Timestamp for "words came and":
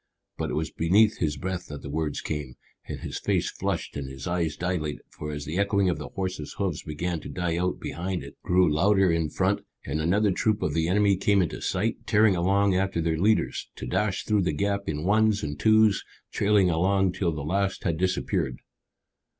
1.91-3.01